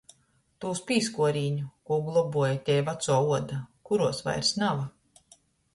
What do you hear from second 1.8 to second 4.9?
kū globuoja tei vacuo uoda, kuruos vaira nav.